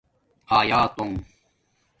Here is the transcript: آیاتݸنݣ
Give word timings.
آیاتݸنݣ 0.59 1.13